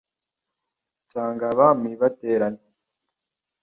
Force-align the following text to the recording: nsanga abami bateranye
nsanga 1.03 1.45
abami 1.53 1.91
bateranye 2.01 2.65